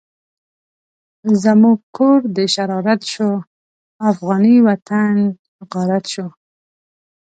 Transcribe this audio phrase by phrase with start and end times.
[1.43, 3.29] زموږ کور د شرارت شو،
[4.11, 5.15] افغانی وطن
[5.71, 6.27] غارت شو